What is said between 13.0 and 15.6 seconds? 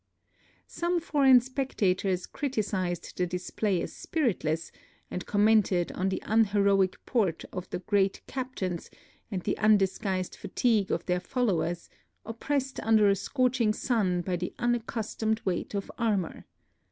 a scorching sun by the unaccustomed